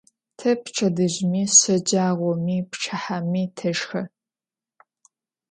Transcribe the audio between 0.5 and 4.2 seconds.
pçedızjımi, şecağomi, pçıhemi teşşxe.